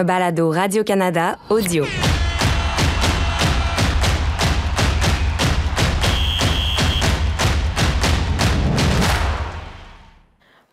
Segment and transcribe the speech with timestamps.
[0.00, 1.84] un balado Radio-Canada audio.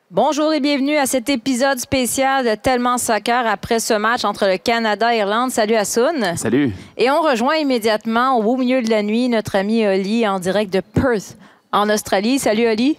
[0.09, 4.57] Bonjour et bienvenue à cet épisode spécial de Tellement Soccer après ce match entre le
[4.57, 5.51] Canada et l'Irlande.
[5.51, 6.37] Salut Assoun.
[6.37, 6.71] Salut.
[6.95, 10.71] Et on rejoint immédiatement au beau milieu de la nuit notre ami Oli en direct
[10.71, 11.37] de Perth
[11.73, 12.39] en Australie.
[12.39, 12.97] Salut Oli.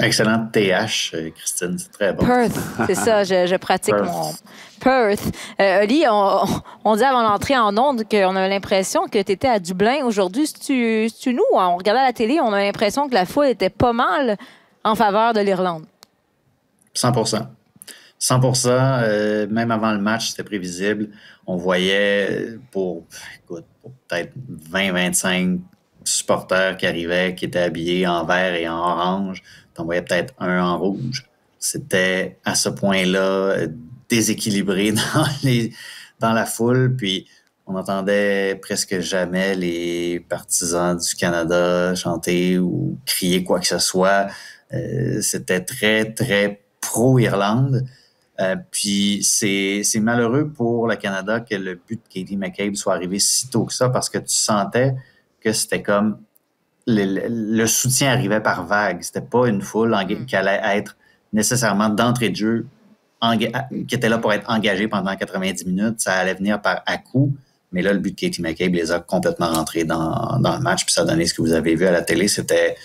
[0.00, 2.24] Excellent TH, euh, Christine, c'est très bon.
[2.24, 4.32] Perth, c'est ça, je, pratique mon
[4.80, 5.20] Perth.
[5.60, 6.44] Euh, Oli, on,
[6.84, 10.46] on, dit avant l'entrée en onde qu'on avait l'impression que tu étais à Dublin aujourd'hui.
[10.46, 11.42] C'est-tu nous?
[11.52, 14.38] On regardait la télé, on a l'impression que la foule était pas mal
[14.82, 15.84] en faveur de l'Irlande.
[16.94, 17.12] 100
[18.18, 21.10] 100 euh, même avant le match, c'était prévisible.
[21.46, 23.04] On voyait pour,
[23.46, 23.60] pour
[24.08, 24.32] peut-être
[24.70, 25.60] 20-25
[26.04, 29.42] supporters qui arrivaient, qui étaient habillés en vert et en orange.
[29.78, 31.28] On voyait peut-être un en rouge.
[31.58, 33.66] C'était à ce point-là
[34.08, 34.92] déséquilibré
[36.20, 36.94] dans, la foule.
[36.96, 37.26] Puis
[37.66, 44.28] on n'entendait presque jamais les partisans du Canada chanter ou crier quoi que ce soit.
[44.72, 47.84] Euh, c'était très, très pro-Irlande.
[48.40, 53.18] Euh, puis c'est malheureux pour le Canada que le but de Katie McCabe soit arrivé
[53.18, 54.94] si tôt que ça parce que tu sentais
[55.40, 56.18] que c'était comme
[56.86, 59.02] le, soutien arrivait par vague.
[59.02, 60.26] C'était pas une foule mm.
[60.26, 60.96] qui allait être
[61.32, 62.66] nécessairement d'entrée de jeu
[63.38, 66.00] qui était là pour être engagée pendant 90 minutes.
[66.00, 67.32] Ça allait venir par à coup.
[67.70, 70.84] Mais là, le but de Katie McCabe les a complètement rentrés dans, dans le match.
[70.84, 72.28] Puis ça a donné ce que vous avez vu à la télé.
[72.28, 72.76] C'était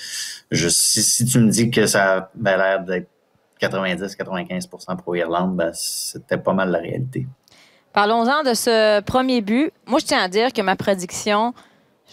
[0.51, 3.09] si, si, tu me dis que ça avait l'air d'être
[3.61, 7.27] 90-95% pour Irlande, ben, c'était pas mal la réalité.
[7.93, 9.71] Parlons-en de ce premier but.
[9.87, 11.53] Moi, je tiens à dire que ma prédiction,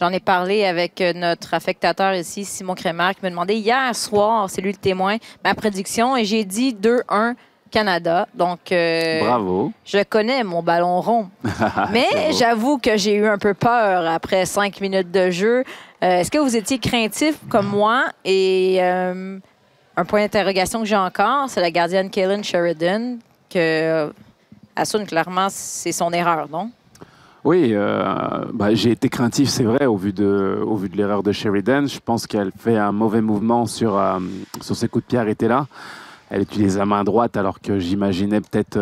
[0.01, 4.49] j'en ai parlé avec euh, notre affectateur ici, Simon Crémer, qui me demandait hier soir,
[4.51, 7.35] c'est lui le témoin, ma prédiction, et j'ai dit 2-1
[7.71, 8.29] Canada.
[8.35, 9.73] Donc, euh, bravo.
[9.85, 11.29] Je connais mon ballon rond.
[11.93, 15.65] Mais j'avoue que j'ai eu un peu peur après cinq minutes de jeu.
[16.03, 18.05] Euh, est-ce que vous étiez craintif comme moi?
[18.25, 23.17] Et un point d'interrogation que j'ai encore, c'est la gardienne Kaylin Sheridan,
[23.51, 24.13] que
[24.77, 26.71] Assun, clairement, c'est son erreur, non?
[27.45, 31.23] Oui, euh, bah, j'ai été craintif, c'est vrai, au vu de, au vu de l'erreur
[31.23, 31.87] de Sheridan.
[31.87, 34.19] Je pense qu'elle fait un mauvais mouvement sur, euh,
[34.63, 35.67] sur ses coups de pied arrêtés là.
[36.31, 38.79] Elle utilise la main droite alors que j'imaginais peut-être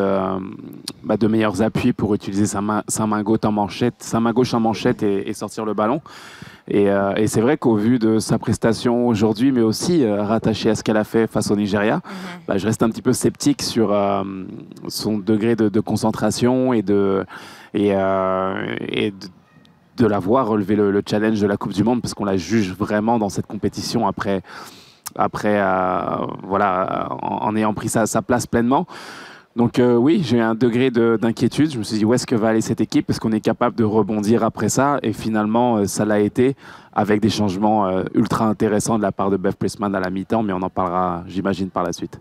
[1.02, 4.32] bah, de meilleurs appuis pour utiliser sa main, sa main gauche en manchette, sa main
[4.32, 6.00] gauche en manchette et sortir le ballon.
[6.72, 10.74] Euh, et, c'est vrai qu'au vu de sa prestation aujourd'hui, mais aussi euh, rattaché à
[10.74, 12.02] ce qu'elle a fait face au Nigeria, mhm.
[12.46, 14.22] bah, je reste un petit peu sceptique sur euh,
[14.88, 17.24] son degré de, concentration et de,
[17.74, 19.14] et, et
[19.96, 23.18] de, l'avoir relevé le, challenge de la Coupe du Monde, parce qu'on la juge vraiment
[23.18, 24.42] dans cette compétition après,
[25.14, 25.60] après
[26.42, 28.86] voilà, en, ayant pris sa, place pleinement.
[29.54, 31.70] Donc euh, oui, j'ai un degré d'inquiétude.
[31.70, 33.10] Je me suis dit où est-ce que va aller cette équipe?
[33.10, 34.98] Est-ce qu'on est capable de rebondir après ça?
[35.02, 36.56] Et finalement, euh, ça l'a été
[36.92, 40.42] avec des changements euh, ultra intéressants de la part de Beth Pressman à la mi-temps,
[40.42, 42.18] mais on en parlera, j'imagine, par la suite.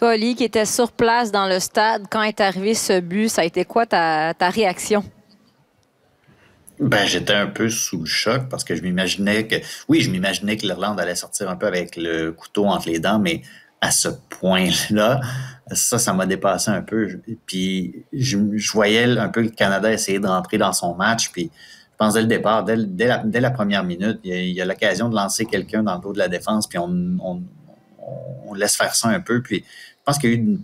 [0.00, 3.44] Toi, qui était sur place dans le stade, quand est arrivé ce but, ça a
[3.44, 5.04] été quoi ta, ta réaction?
[6.78, 9.56] Ben, j'étais un peu sous le choc parce que je m'imaginais que,
[9.88, 13.18] oui, je m'imaginais que l'Irlande allait sortir un peu avec le couteau entre les dents,
[13.18, 13.42] mais
[13.82, 15.20] à ce point-là,
[15.70, 17.20] ça, ça m'a dépassé un peu.
[17.44, 18.38] Puis je,
[18.72, 21.30] voyais un peu le Canada essayer d'entrer dans son match.
[21.30, 25.14] Puis je pense dès le départ, dès, la, première minute, il y a, l'occasion de
[25.14, 27.42] lancer quelqu'un dans le dos de la défense, puis on,
[28.56, 29.42] laisse faire ça un peu.
[29.42, 29.64] Puis
[30.04, 30.58] pense qu'il y a eu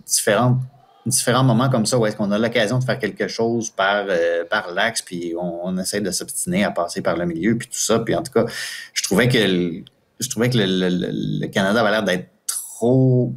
[1.07, 4.43] différents moments comme ça où est-ce qu'on a l'occasion de faire quelque chose par, euh,
[4.73, 7.99] l'axe, puis on, essaie de s'obstiner à passer par le milieu, puis tout ça.
[7.99, 8.45] Puis en tout cas,
[8.93, 9.83] je trouvais que
[10.19, 13.33] je trouvais que le Canada avait l'air d'être trop,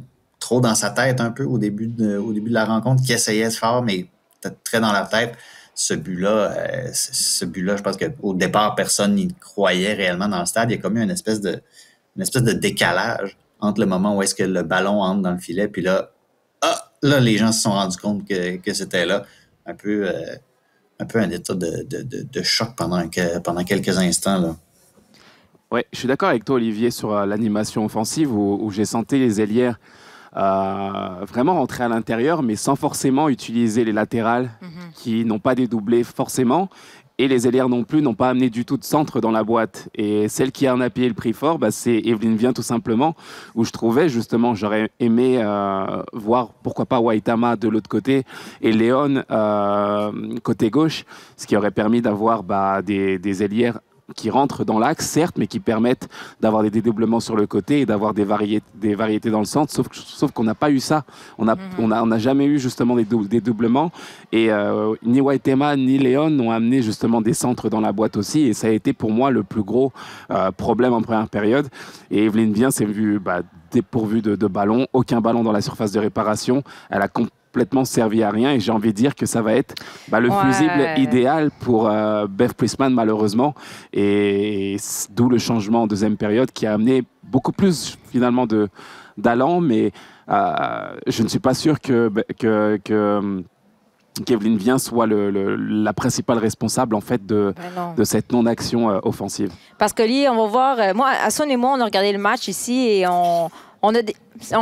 [0.49, 4.07] dans sa tête un peu au début de, la rencontre, qui essayait faire, mais
[4.63, 5.35] très dans la tête.
[5.73, 10.45] Ce but-là, euh, ce but-là, je pense qu'au départ, personne n'y croyait réellement dans le
[10.45, 10.69] stade.
[10.69, 14.43] Il y a comme eu une espèce de décalage entre le moment où est-ce que
[14.43, 16.11] le ballon entre dans le filet, puis là,
[16.61, 19.23] ah, là, les gens se sont rendus compte que, que c'était là.
[19.65, 20.35] Un peu, euh,
[20.99, 24.39] un peu un état de, de, de, choc pendant, que, pendant quelques instants.
[24.39, 24.55] Là.
[25.71, 29.39] Oui, je suis d'accord avec toi, Olivier, sur euh, l'animation offensive où, j'ai senti les
[29.39, 29.79] ailières
[30.35, 34.69] euh, vraiment rentrer à l'intérieur, mais sans forcément utiliser les latérales mhm.
[34.95, 36.69] qui n'ont pas dédoublé forcément.
[37.17, 39.89] Et les ailières non plus n'ont pas amené du tout de centre dans la boîte.
[39.95, 43.15] Et celle qui a appuyé le prix fort, bah, c'est Evelyne Vient tout simplement,
[43.55, 48.23] où je trouvais justement, j'aurais aimé euh, voir pourquoi pas Waitama de l'autre côté
[48.61, 49.23] et Léon
[50.43, 51.05] côté gauche,
[51.37, 53.43] ce qui aurait permis d'avoir bah, des, des
[54.15, 56.09] qui rentrent dans l'axe, certes, mais qui permettent
[56.39, 59.71] d'avoir des dédoublements sur le côté et d'avoir des, variétés, des variétés dans le centre.
[59.71, 61.03] Sauf, sauf qu'on n'a pas eu ça.
[61.37, 61.61] On n'a mhm.
[61.79, 63.91] on a, jamais eu justement des, dédoublements.
[64.31, 68.41] Et euh, ni Waitema ni Léon n'ont amené justement des centres dans la boîte aussi.
[68.41, 69.91] Et ça a été pour moi le plus gros
[70.29, 71.67] euh, problème en première période.
[72.09, 73.41] Et Evelyne Vien s'est vue bah,
[73.71, 76.63] dépourvue de, de ballon, aucun ballon dans la surface de réparation.
[76.89, 77.40] Elle a complètement
[77.83, 79.75] servi à rien et j'ai envie de dire que ça va être
[80.07, 83.53] bah, le fusible idéal pour euh, Beth Priestman malheureusement.
[83.93, 84.77] Et,
[85.09, 88.69] d'où le changement en deuxième période qui a amené beaucoup plus finalement de
[89.17, 89.61] d'allant.
[89.61, 89.91] Mais
[90.29, 93.43] euh, je ne suis pas sûr que, que, que
[94.25, 98.99] Kevin Vien soit le, la principale responsable en fait de, ben de cette non-action euh,
[99.03, 99.51] offensive.
[99.77, 102.47] Parce que Lee, on va voir, moi, Asson et moi, on a regardé le match
[102.47, 103.49] ici et on,
[103.81, 103.93] on,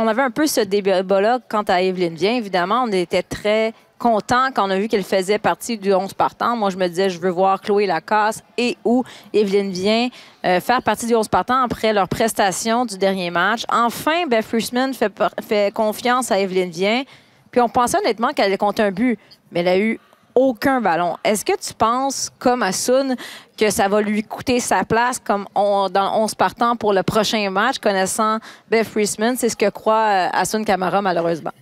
[0.08, 2.36] avait un peu ce débat-là quant à Evelyne Vien.
[2.36, 6.56] Évidemment, on était très contents quand on a vu qu'elle faisait partie du 11 partant.
[6.56, 10.08] Moi, je me disais, je veux voir Chloé Lacasse et ou Evelyne Vien
[10.44, 13.64] euh, faire partie du 11 partant après leur prestation du dernier match.
[13.68, 15.12] Enfin, Beth Frischman fait,
[15.46, 17.02] fait confiance à Evelyne Vien.
[17.50, 19.18] Puis on pensait honnêtement qu'elle allait compter un but,
[19.52, 20.00] mais elle a eu
[20.40, 21.16] aucun ballon.
[21.22, 23.14] Est-ce que tu penses, comme Asun,
[23.58, 27.50] que ça va lui coûter sa place comme on, dans 11 partants pour le prochain
[27.50, 28.38] match, connaissant
[28.70, 29.36] Beth Friesman?
[29.36, 31.52] C'est ce que croit euh, Asun Kamara, malheureusement.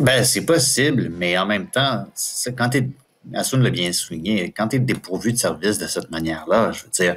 [0.00, 2.06] Ben, c'est possible, mais en même temps,
[2.56, 2.90] quand tu
[3.34, 6.90] Asun l'a bien souligné, quand tu es dépourvu de service de cette manière-là, je veux
[6.90, 7.16] dire,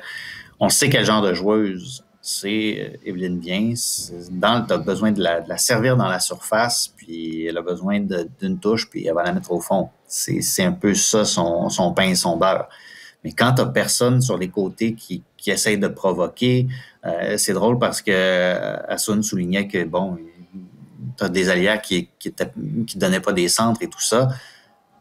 [0.59, 3.73] on sait quel genre de joueuse c'est euh, Evelyne Bien.
[4.31, 7.99] Dans, tu as besoin de la, servir dans la surface, puis elle a besoin
[8.39, 9.89] d'une touche, puis elle va la mettre au fond.
[10.07, 12.69] C'est un peu ça, son, son pain et son beurre.
[13.23, 16.67] Mais quand tu personne sur les côtés qui, qui essaye de provoquer,
[17.05, 20.17] euh, c'est drôle parce que euh, Asun soulignait que, bon,
[21.17, 22.33] tu as des alliés qui qui,
[22.97, 24.29] donnaient pas des centres et tout ça.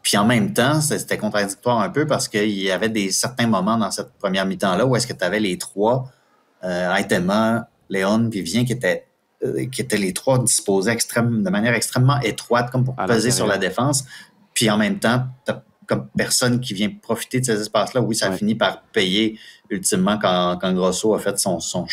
[0.01, 3.77] Puis en même temps, c'était contradictoire un peu parce qu'il y avait des certains moments
[3.77, 6.11] dans cette première mi-temps-là où est-ce que tu les trois
[6.63, 9.05] euh, Aitema, Léon, puis Vien, qui étaient,
[9.43, 13.47] euh, qui étaient les trois disposés extrême, de manière extrêmement étroite, comme pour peser sur
[13.47, 14.05] la défense.
[14.53, 15.53] Puis en même temps, tu
[15.91, 19.37] comme personne qui vient profiter de ces espaces-là, oui, ça finit par payer
[19.69, 21.85] ultimement quand, quand Grosso a fait son, son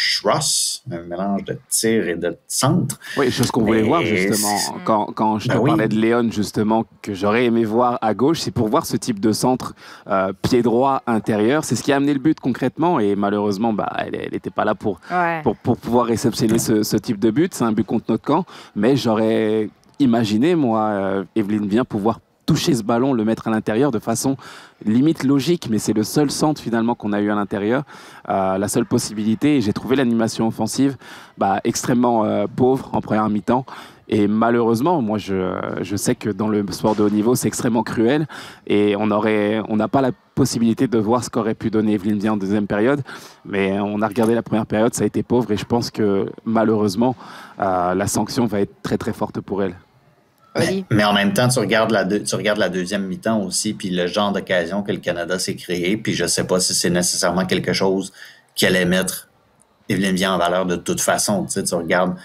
[0.92, 3.00] un mélange de tir et de centre.
[3.16, 4.56] Oui, chose qu'on voulait voir justement.
[4.84, 8.38] Quand, quand je te ben parlais de Léon, justement, que j'aurais aimé voir à gauche,
[8.38, 9.74] c'est pour voir ce type de centre
[10.06, 11.64] euh, pied droit intérieur.
[11.64, 14.76] C'est ce qui a amené le but concrètement et malheureusement, bah, elle n'était pas là
[14.76, 15.00] pour,
[15.42, 17.52] pour, pour, pouvoir réceptionner ce, ce type de but.
[17.52, 18.44] C'est un but contre notre camp,
[18.76, 23.90] mais j'aurais imaginé, moi, euh, Evelyne, bien pouvoir toucher ce ballon, le mettre à l'intérieur
[23.90, 24.38] de façon
[24.84, 27.82] limite logique, mais c'est le seul centre finalement qu'on a eu à l'intérieur,
[28.30, 29.60] euh, la seule possibilité.
[29.60, 30.96] J'ai trouvé l'animation offensive
[31.36, 33.66] bah, extrêmement euh, pauvre en première mi-temps.
[34.10, 38.26] Et malheureusement, moi, je, sais que dans le sport de haut niveau, c'est extrêmement cruel
[38.66, 42.32] et on on n'a pas la possibilité de voir ce qu'aurait pu donner Evelyne Bien
[42.32, 43.02] en deuxième période.
[43.44, 46.32] Mais on a regardé la première période, ça a été pauvre et je pense que
[46.46, 47.14] malheureusement,
[47.60, 49.74] euh, la sanction va être très très forte pour elle.
[50.90, 54.06] Mais, en même temps, tu regardes la, tu regardes la deuxième mi-temps aussi, puis le
[54.06, 57.72] genre d'occasion que le Canada s'est créé, puis je sais pas si c'est nécessairement quelque
[57.72, 58.12] chose
[58.54, 59.28] qui allait mettre
[59.88, 61.44] Evelyne bien en valeur de toute façon.
[61.44, 62.16] Tu, sais, tu regardes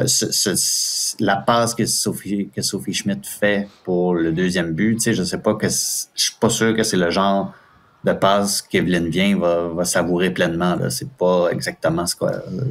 [0.00, 0.06] euh,
[1.20, 5.22] la passe que Sophie, que Sophie Schmidt fait pour le deuxième but, tu sais, je
[5.22, 5.74] sais pas que je
[6.14, 7.52] suis pas sûr que c'est le genre
[8.02, 10.76] de passe qu'Evelyne vient va, va savourer pleinement.
[10.90, 12.16] C'est pas exactement ce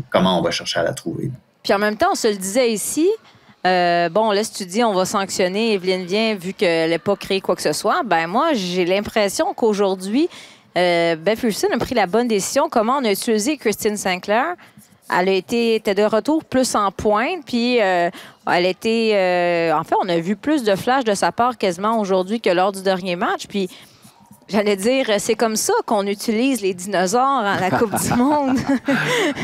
[0.10, 1.32] comment on va chercher à la trouver.
[1.64, 3.10] Puis en même temps, on se le disait ici,
[3.66, 7.16] euh, bon, là, si tu dis on va sanctionner Evelyne Vien vu qu'elle n'a pas
[7.16, 10.30] créé quoi que ce soit, ben moi, j'ai l'impression qu'aujourd'hui,
[10.78, 12.68] euh, Beth a pris la bonne décision.
[12.70, 14.56] Comment on a utilisé Christine Sinclair?
[15.10, 18.10] Elle a été était de retour plus en pointe, puis euh,
[18.52, 19.12] elle était.
[19.14, 22.50] Euh, en fait, on a vu plus de flashs de sa part quasiment aujourd'hui que
[22.50, 23.46] lors du dernier match.
[23.48, 23.70] Puis
[24.54, 28.60] J'allais dire, c'est comme ça qu'on utilise les dinosaures à la Coupe du Monde.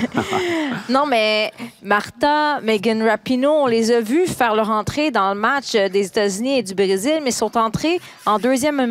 [0.89, 1.51] non, mais
[1.81, 6.59] Martha, Megan Rapinoe, on les a vus faire leur entrée dans le match des États-Unis
[6.59, 8.85] et du Brésil, mais sont entrés en deuxième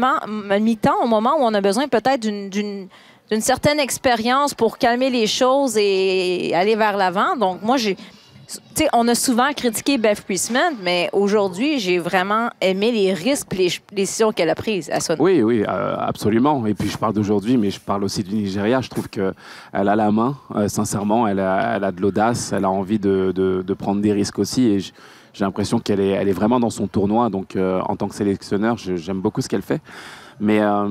[0.60, 2.88] mi-temps au moment où on a besoin peut-être d'une
[3.38, 7.37] certaine expérience pour calmer les choses et aller vers l'avant.
[7.37, 7.96] Donc, moi, j'ai
[8.93, 13.73] on a souvent critiqué Beth Priestman, mais aujourd'hui, j'ai vraiment aimé les risques et les
[13.93, 16.64] décisions qu'elle a prises à son Oui, oui, euh, absolument.
[16.67, 18.81] Et puis, je parle d'aujourd'hui, mais je parle aussi du Nigeria.
[18.81, 19.35] Je trouve qu'elle
[19.73, 21.26] a la main, euh, sincèrement.
[21.26, 24.67] Elle a, de l'audace, elle a envie de, prendre des risques aussi.
[24.67, 27.28] Et j'ai l'impression qu'elle est, vraiment dans son tournoi.
[27.31, 29.81] Donc, en tant que sélectionneur, j'aime beaucoup ce qu'elle fait.
[30.40, 30.88] Mais euh,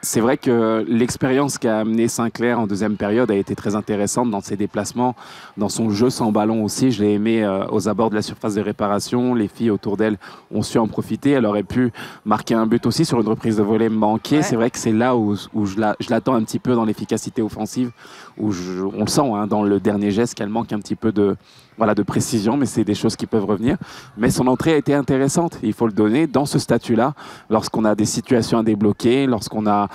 [0.00, 4.40] c'est vrai que l'expérience qu'a amené Sinclair en deuxième période a été très intéressante dans
[4.40, 5.14] ses déplacements,
[5.56, 6.90] dans son jeu sans ballon aussi.
[6.90, 9.34] Je l'ai aimé euh, aux abords de la surface de réparation.
[9.34, 10.16] Les filles autour d'elle
[10.50, 11.32] ont su en profiter.
[11.32, 11.92] Elle aurait pu
[12.24, 14.42] marquer un but aussi sur une reprise de volée manquée.
[14.42, 17.90] C'est vrai que c'est là où, où je l'attends un petit peu dans l'efficacité offensive,
[18.38, 18.52] où
[18.94, 21.36] on le sent hein, dans le dernier geste qu'elle manque un petit peu de,
[21.78, 23.76] voilà, de précision, mais c'est des choses qui peuvent revenir.
[24.16, 27.14] Mais son entrée a été intéressante, il faut le donner, dans ce statut-là,
[27.48, 29.88] lorsqu'on a des situations à débloquer, lorsqu'on a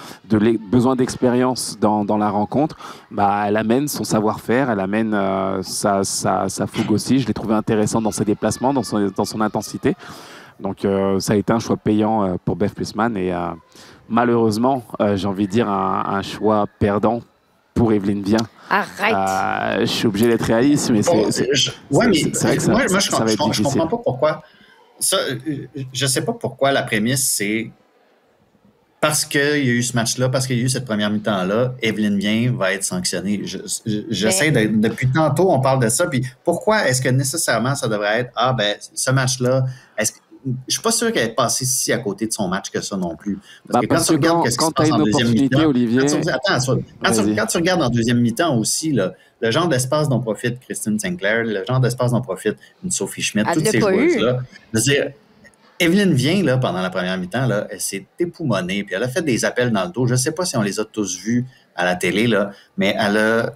[0.72, 2.78] besoin d'expérience dans, la rencontre,
[3.12, 6.04] bah, elle amène son savoir-faire, elle amène euh, sa,
[6.68, 7.20] fougue aussi.
[7.20, 9.96] Je l'ai trouvé intéressant dans ses déplacements, dans son, intensité.
[10.60, 13.34] Donc euh, ça a été un choix payant euh, pour Beth Plusman et
[14.08, 14.84] malheureusement,
[15.16, 17.22] j'ai envie de dire un choix perdant
[17.74, 18.38] pour Evelyne Vien.
[18.70, 19.14] Arrête.
[19.14, 21.48] Euh, je suis obligé d'être réaliste, mais c'est.
[21.92, 24.44] Ouais, mais vrai que ça, moi, je, ça je, comprends pas pourquoi.
[25.00, 25.18] Ça,
[25.92, 27.72] je sais pas pourquoi la prémisse, c'est
[29.04, 31.74] parce qu'il y a eu ce match-là, parce qu'il y a eu cette première mi-temps-là,
[31.82, 33.42] Evelyne Vien va être sanctionnée.
[34.10, 36.08] J'essaie depuis tantôt, on parle de ça.
[36.08, 39.66] Puis pourquoi est-ce que nécessairement ça devrait être Ah, ben, ce match-là,
[39.98, 40.20] est-ce que
[40.68, 42.98] je suis pas sûr qu'elle est passée si à côté de son match que ça
[42.98, 43.40] non plus.
[43.68, 46.00] Parce bah, que quand tu regardes ce qui se passe en deuxième mi-temps, Olivier...
[46.02, 50.20] quand, tu, attends, quand, tu, regardes en deuxième mi-temps aussi, là, le genre d'espace dont
[50.20, 54.40] profite Christine Sinclair, le genre d'espace dont profite une Sophie Schmidt, toutes ces joueuses-là.
[55.80, 59.24] Evelyne vient là, pendant la première mi-temps, là, elle s'est époumonnée, puis elle a fait
[59.24, 60.06] des appels dans le dos.
[60.08, 61.46] Je ne sais pas si on les a tous vus
[61.76, 63.54] à la télé, là, mais elle a,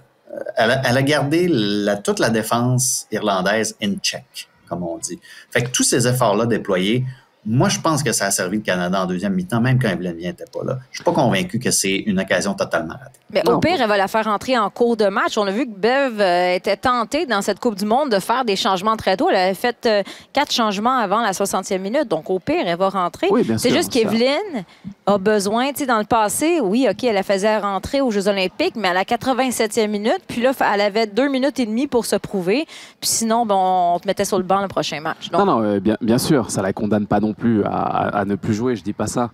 [0.56, 5.18] elle a, elle a gardé la, toute la défense irlandaise in check comme on dit.
[5.50, 7.04] Fait que tous ces efforts-là déployés,
[7.46, 10.16] moi, je pense que ça a servi le Canada en deuxième mi-temps, même quand Evelyne
[10.16, 10.78] n'était pas là.
[10.90, 13.18] Je suis pas convaincu que c'est une occasion totalement ratée.
[13.30, 15.38] Mais au pire, elle va la faire entrer en cours de match.
[15.38, 18.44] On a vu que Bev euh, était tentée dans cette Coupe du Monde de faire
[18.44, 19.30] des changements très tôt.
[19.30, 22.08] Elle avait fait euh, quatre changements avant la 60e minute.
[22.08, 23.28] Donc, au pire, elle va rentrer.
[23.56, 24.64] c'est juste qu'Evelyne
[25.08, 28.28] a besoin, tu sais, dans le passé, oui, OK, elle la faisait rentrer aux Jeux
[28.28, 32.04] olympiques, mais à la 87e minute, puis là, elle avait deux minutes et demie pour
[32.04, 32.66] se prouver.
[33.00, 35.30] Puis sinon, bon, on te mettait sur le banc le prochain match.
[35.32, 38.76] Non, non, euh, bien, sûr, ça la condamne pas non plus à, ne plus jouer,
[38.76, 39.30] je dis pas ça.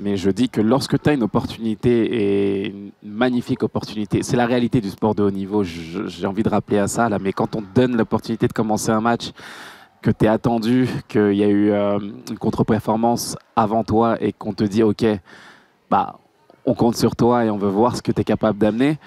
[0.00, 4.46] Mais je dis que lorsque tu as une opportunité, et une magnifique opportunité, c'est la
[4.46, 7.54] réalité du sport de haut niveau, j'ai envie de rappeler à ça, là, mais quand
[7.54, 9.32] on te donne l'opportunité de commencer un match,
[10.12, 11.98] que tu es attendu, qu'il y a eu euh,
[12.30, 15.04] une contre-performance avant toi et qu'on te dit, OK,
[15.90, 16.18] bah,
[16.64, 18.98] on compte sur toi et on veut voir ce que tu es capable d'amener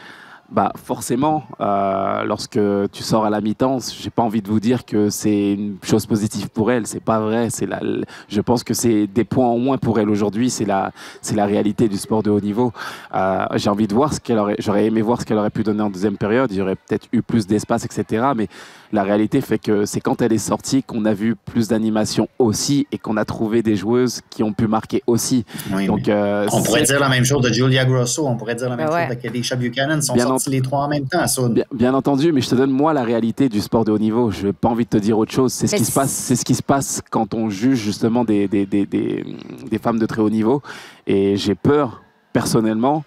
[0.51, 2.60] bah forcément, euh, lorsque
[2.91, 6.05] tu sors à la mi-temps, j'ai pas envie de vous dire que c'est une chose
[6.05, 6.86] positive pour elle.
[6.88, 7.50] C'est pas vrai.
[7.50, 7.79] C'est la,
[8.27, 10.50] je pense que c'est des points en moins pour elle aujourd'hui.
[10.50, 10.91] C'est la,
[11.22, 12.74] c'est la réalité du sport de haut niveau.
[13.15, 15.63] Euh, j'ai envie de voir ce qu'elle aurait, j'aurais aimé voir ce qu'elle aurait pu
[15.63, 16.51] donner en deuxième période.
[16.51, 18.25] Il y aurait peut-être eu plus d'espace, etc.
[18.36, 18.50] Mais
[18.91, 22.88] la réalité fait que c'est quand elle est sortie qu'on a vu plus d'animation aussi
[22.91, 25.46] et qu'on a trouvé des joueuses qui ont pu marquer aussi.
[25.88, 28.27] Donc, euh, on pourrait dire la même chose de Julia Grosso.
[28.27, 30.01] On pourrait dire la même chose de Kedisha Buchanan.
[30.01, 30.15] Sont
[30.48, 31.25] les trois en même temps,
[31.74, 34.31] Bien, entendu, mais je te donne moi la réalité du sport de haut niveau.
[34.31, 35.53] Je n'ai pas envie de te dire autre chose.
[35.53, 36.12] C'est ce qui se passe.
[36.12, 40.05] C'est ce qui se passe quand on juge justement des, des, des, des femmes de
[40.05, 40.62] très haut niveau.
[41.07, 42.01] Et j'ai peur
[42.33, 43.03] personnellement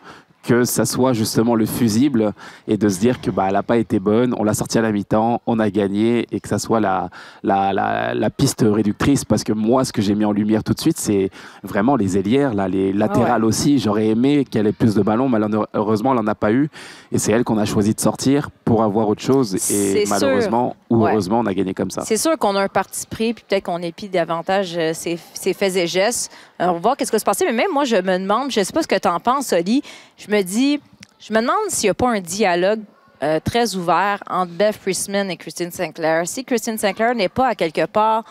[0.47, 2.33] que ça soit justement le fusible
[2.69, 4.83] et de se dire que bah elle n'a pas été bonne, on l'a sortie à
[4.83, 7.09] la mi-temps, on a gagné et que ça soit la,
[7.43, 10.81] la, la, piste réductrice parce que moi ce que j'ai mis en lumière tout de
[10.81, 11.31] suite c'est
[11.63, 13.79] vraiment les ailières, là, les latérales aussi.
[13.79, 16.69] J'aurais aimé qu'elle ait plus de ballons, malheureusement elle n'en a pas eu
[17.11, 21.07] et c'est elle qu'on a choisi de sortir pour avoir autre chose et malheureusement ou
[21.07, 22.03] heureusement on a gagné comme ça.
[22.05, 25.55] C'est sûr qu'on a un parti pris puis peut-être qu'on épie davantage euh, ses, ses
[25.55, 26.31] faits et gestes.
[26.59, 28.63] On va voir qu'est-ce qui va se passer mais même moi je me demande, je
[28.63, 29.83] sais pas ce que tu en penses Oli,
[30.17, 30.81] je me dis,
[31.19, 32.83] je me demande s'il n'y a pas un dialogue
[33.23, 36.27] euh, très ouvert entre Beth Priestman et Christine Sinclair.
[36.27, 38.25] Si Christine Sinclair n'est pas à quelque part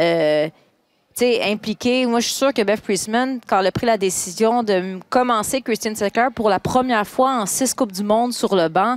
[0.00, 0.48] euh,
[1.20, 4.98] impliquée, moi je suis sûre que Beth Priestman, quand elle a pris la décision de
[5.10, 8.96] commencer Christine Sinclair pour la première fois en six Coupes du Monde sur le banc,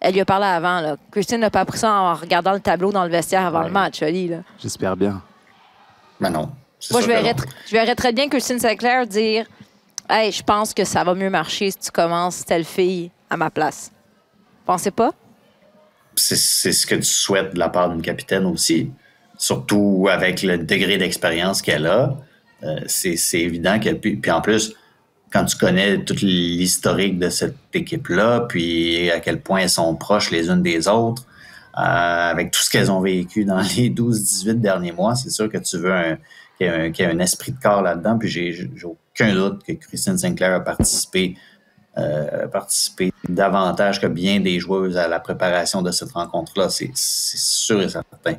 [0.00, 0.80] elle lui a parlé avant.
[0.80, 0.96] Là.
[1.10, 4.02] Christine n'a pas pris ça en regardant le tableau dans le vestiaire avant le match,
[4.02, 4.30] Ali.
[4.58, 5.22] J'espère bien.
[6.20, 6.50] Mais ben non.
[6.90, 7.34] Moi, je verrais,
[7.66, 9.46] je verrais très bien Christine Sinclair dire
[10.08, 13.50] Hey, je pense que ça va mieux marcher si tu commences telle fille à ma
[13.50, 13.92] place.
[14.64, 15.12] Pensez pas?
[16.14, 18.90] C'est ce que tu souhaites de la part d'une capitaine aussi.
[19.36, 22.16] Surtout avec le degré d'expérience qu'elle a.
[22.64, 24.00] Euh, c'est évident qu'elle.
[24.00, 24.74] Puis, puis en plus,
[25.30, 30.30] quand tu connais toute l'historique de cette équipe-là, puis à quel point elles sont proches
[30.30, 31.24] les unes des autres,
[31.76, 35.58] euh, avec tout ce qu'elles ont vécu dans les 12-18 derniers mois, c'est sûr que
[35.58, 36.18] tu veux qu'il
[36.66, 38.18] y, ait un esprit de corps là-dedans.
[38.18, 41.36] Puis j'ai aucun doute que Christine Sinclair a participé,
[41.96, 46.68] euh, participé davantage que bien des joueuses à la préparation de cette rencontre-là.
[46.70, 48.34] C'est sûr et certain.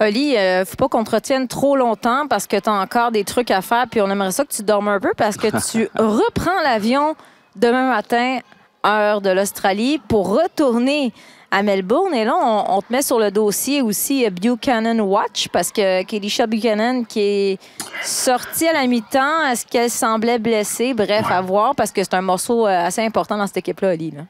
[0.00, 3.24] Oli, euh, faut pas qu'on te retienne trop longtemps parce que tu as encore des
[3.24, 3.86] trucs à faire.
[3.90, 7.16] Puis on aimerait ça que tu dormes un peu parce que tu reprends l'avion
[7.56, 8.38] demain matin,
[8.86, 11.12] heure de l'Australie, pour retourner
[11.50, 12.14] à Melbourne.
[12.14, 16.02] Et là, on, on te met sur le dossier aussi euh, Buchanan Watch parce que
[16.04, 17.58] Kelisha Buchanan qui est
[18.02, 20.94] sortie à la mi-temps, est-ce qu'elle semblait blessée?
[20.94, 24.10] Bref, à voir parce que c'est un morceau euh, assez important dans cette équipe-là, Oli.
[24.10, 24.22] là.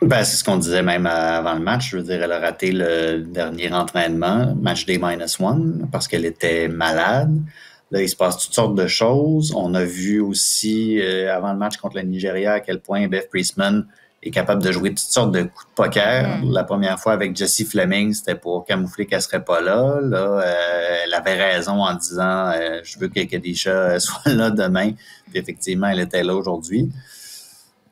[0.00, 1.90] Ben, c'est ce qu'on disait même avant le match.
[1.90, 6.24] Je veux dire, elle a raté le dernier entraînement, match day minus one, parce qu'elle
[6.24, 7.36] était malade.
[7.90, 9.52] Là, il se passe toutes sortes de choses.
[9.56, 13.28] On a vu aussi, euh, avant le match contre le Nigeria, à quel point Beth
[13.28, 13.86] Priestman
[14.22, 16.38] est capable de jouer toutes sortes de coups de poker.
[16.38, 16.52] Mm.
[16.52, 20.00] La première fois avec Jessie Fleming, c'était pour camoufler qu'elle serait pas là.
[20.02, 24.92] Là, euh, elle avait raison en disant euh, je veux que Kadisha soit là demain.
[25.30, 26.90] Puis effectivement, elle était là aujourd'hui.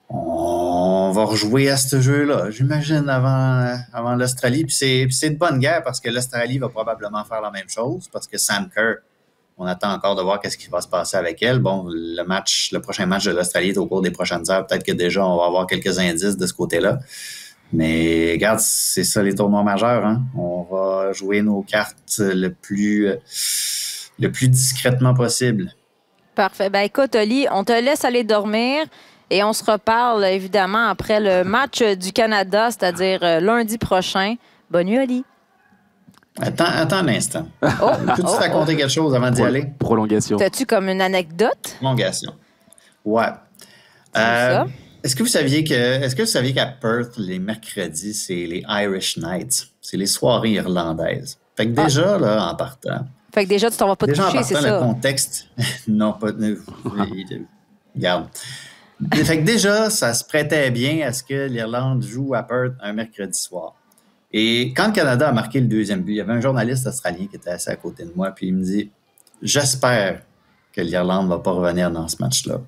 [0.09, 4.65] On va rejouer à ce jeu-là, j'imagine, avant, avant l'Australie.
[4.65, 7.69] Puis c'est, puis c'est de bonne guerre parce que l'Australie va probablement faire la même
[7.69, 8.97] chose parce que Sam Kerr,
[9.59, 11.61] on attend encore de voir qu'est-ce qui va se passer avec elle.
[11.61, 14.67] Bon, le match, le prochain match de l'Australie est au cours des prochaines heures.
[14.67, 16.99] Peut-être que déjà, on va avoir quelques indices de ce côté-là.
[17.73, 20.05] Mais regarde, c'est ça les tournois majeurs.
[20.05, 20.23] Hein?
[20.37, 23.09] On va jouer nos cartes le plus,
[24.19, 25.73] le plus discrètement possible.
[26.35, 26.69] Parfait.
[26.69, 28.85] Ben écoute, Oli, on te laisse aller dormir
[29.31, 34.35] et on se reparle évidemment après le match du Canada, c'est-à-dire euh, lundi prochain.
[34.71, 35.25] Bonne nuit, Oli.
[36.41, 37.47] Attends, attends un instant.
[37.63, 39.67] Oh, Peux-tu oh, raconter quelque chose avant d'y Pro- aller?
[39.79, 40.37] Prolongation.
[40.37, 41.77] T'as-tu comme une anecdote?
[41.81, 42.33] Prolongation.
[43.05, 43.25] Ouais.
[44.15, 44.67] C'est Euh, ça.
[45.05, 48.65] Est-ce que vous saviez que est-ce que vous saviez qu'à Perth, les mercredis, c'est les
[48.69, 49.69] Irish Nights?
[49.81, 51.39] C'est les soirées irlandaises.
[51.57, 54.27] Fait que déjà, là, en partant, Fait que déjà, tu t'en vas pas te déjà
[54.27, 54.85] en coucher, c'est partant, le ça?
[54.85, 55.47] contexte.
[55.89, 56.29] non, pas.
[57.95, 58.27] Regarde.
[59.15, 62.93] Fait que déjà, ça se prêtait bien à ce que l'Irlande joue à Perth un
[62.93, 63.75] mercredi soir.
[64.39, 67.27] Et quand le Canada a marqué le deuxième but, il y avait un journaliste australien
[67.27, 68.91] qui était assis à côté de moi, puis il me dit
[69.41, 70.21] J'espère
[70.75, 72.61] que l'Irlande ne va pas revenir dans ce match-là.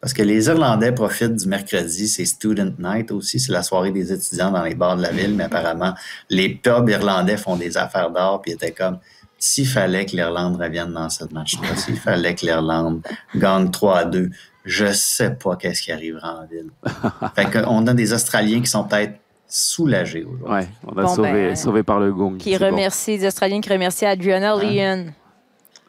[0.00, 4.12] Parce que les Irlandais profitent du mercredi, c'est Student Night aussi, c'est la soirée des
[4.12, 5.94] étudiants dans les bars de la ville, mais apparemment,
[6.28, 8.98] les pubs irlandais font des affaires d'or, puis étaient comme
[9.38, 13.00] s'il fallait que l'Irlande revienne dans ce match-là, s'il fallait que l'Irlande
[13.36, 14.28] gagne 3 à 2,
[14.64, 16.70] je sais pas qu'est-ce qui arrivera en ville.
[17.36, 19.21] Fait qu'on a des Australiens qui sont peut-être
[19.52, 20.46] soulagés aujourd'hui.
[20.48, 22.38] Ouais, on a Bon, sauvé, ben, sauvé par le gong.
[22.38, 22.66] Qui bon.
[22.66, 25.12] remercie, les Australiens qui remercient Adriana Leon.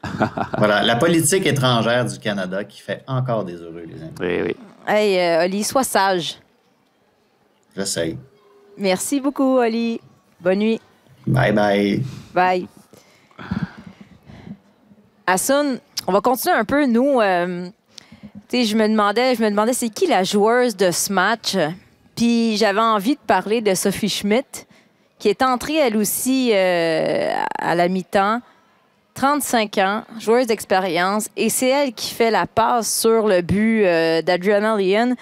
[0.58, 4.12] Voilà, la politique étrangère du Canada qui fait encore des heureux, les amis.
[4.20, 4.55] Oui, oui.
[4.86, 6.40] Hey, euh, Oli, sois sage.
[7.74, 8.18] J'essaye.
[8.77, 10.01] Merci beaucoup, Oli.
[10.42, 10.81] Bonne nuit.
[11.25, 12.03] Bye bye.
[12.33, 12.68] Bye.
[15.25, 16.85] Asun, on va continuer un peu.
[16.85, 17.70] Nous, euh,
[18.50, 21.55] tu sais, je me demandais, je me demandais c'est qui la joueuse de ce match?
[22.55, 24.66] J'avais envie de parler de Sophie Schmidt,
[25.20, 28.40] qui est entrée elle aussi euh, à la mi-temps.
[29.16, 34.22] 35 ans, joueuse d'expérience, et c'est elle qui fait la passe sur le but euh,
[34.22, 35.16] d'Adriana Leon.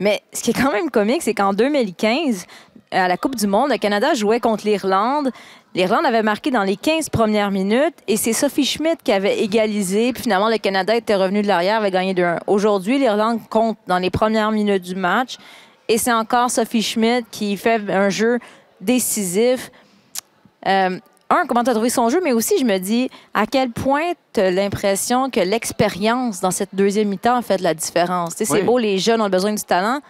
[0.00, 2.44] Mais ce qui est quand même comique, c'est qu'en 2015,
[2.90, 5.30] à la Coupe du Monde, le Canada jouait contre l'Irlande.
[5.74, 10.12] L'Irlande avait marqué dans les 15 premières minutes et c'est Sophie Schmidt qui avait égalisé.
[10.12, 12.40] Puis finalement, le Canada était revenu de l'arrière, avait gagné 2-1.
[12.48, 15.36] Aujourd'hui, l'Irlande compte dans les premières minutes du match
[15.88, 18.38] et c'est encore Sophie Schmidt qui fait un jeu
[18.80, 19.70] décisif.
[20.66, 20.98] Euh,
[21.30, 24.12] un, comment tu as trouvé son jeu, mais aussi, je me dis, à quel point
[24.32, 28.34] tu as l'impression que l'expérience dans cette deuxième mi-temps a fait de la différence?
[28.36, 30.00] C'est beau, les jeunes ont besoin du talent,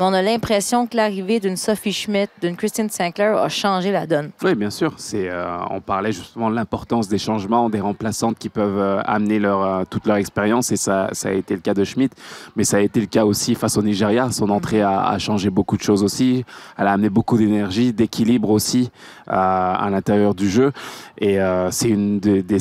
[0.00, 4.06] mais on a l'impression que l'arrivée d'une Sophie Schmidt, d'une Christine Sinclair a changé la
[4.06, 4.30] donne.
[4.42, 4.94] Oui, bien sûr.
[4.96, 9.38] C'est, euh, on parlait justement de l'importance des changements, des remplaçantes qui peuvent euh, amener
[9.38, 12.14] leur, euh, toute leur expérience, et ça, ça a été le cas de Schmidt,
[12.56, 14.30] mais ça a été le cas aussi face au Nigeria.
[14.32, 16.44] Son entrée a, a changé beaucoup de choses aussi.
[16.78, 18.90] Elle a amené beaucoup d'énergie, d'équilibre aussi
[19.28, 20.72] à l'intérieur du jeu,
[21.18, 21.38] et
[21.70, 22.58] c'est une des, des-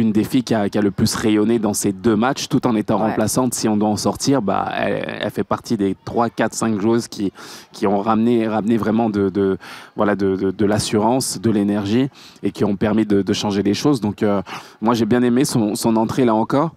[0.00, 2.66] une des filles qui a, qui a le plus rayonné dans ces deux matchs, tout
[2.66, 3.10] en étant Ouais.
[3.10, 3.54] remplaçante.
[3.54, 7.06] Si on doit en sortir, bah, elle, elle fait partie des 3, 4, 5 joueuses
[7.08, 7.32] qui,
[7.72, 9.58] qui ont ramené, ramené vraiment de, de,
[9.96, 12.08] voilà, de, l'assurance, de l'énergie
[12.42, 14.00] et qui ont permis de, de changer les choses.
[14.00, 14.42] Donc, euh,
[14.80, 16.70] moi, j'ai bien aimé son, son entrée là encore.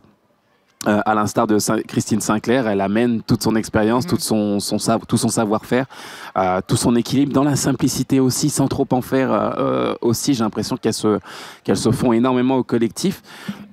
[0.85, 4.75] Euh, à l'instar de Saint- Christine Sinclair, elle amène toute son expérience, toute son, son
[4.77, 5.85] sav- tout son savoir-faire,
[6.37, 10.33] euh, tout son équilibre dans la simplicité aussi, sans trop en faire euh, aussi.
[10.33, 11.19] J'ai l'impression qu'elles se,
[11.63, 13.21] qu'elles se font énormément au collectif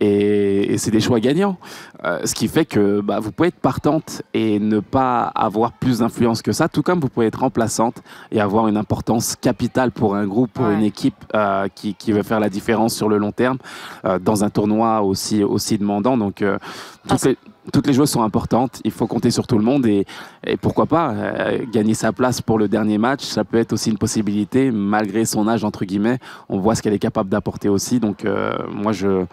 [0.00, 1.56] et, et c'est des choix gagnants.
[2.04, 5.98] Euh, ce qui fait que bah, vous pouvez être partante et ne pas avoir plus
[5.98, 7.96] d'influence que ça, tout comme vous pouvez être remplaçante
[8.30, 10.74] et avoir une importance capitale pour un groupe, pour Ouais.
[10.74, 13.58] une équipe euh, qui, qui veut faire la différence sur le long terme
[14.04, 16.16] euh, dans un tournoi aussi, aussi demandant.
[16.16, 16.58] Donc, euh,
[17.08, 17.36] toutes les,
[17.72, 18.80] toutes les joueuses sont importantes.
[18.84, 20.06] Il faut compter sur tout le monde et,
[20.46, 23.24] et pourquoi pas euh, gagner sa place pour le dernier match.
[23.24, 26.18] Ça peut être aussi une possibilité malgré son âge entre guillemets.
[26.48, 28.00] On voit ce qu'elle est capable d'apporter aussi.
[28.00, 29.24] Donc euh, moi je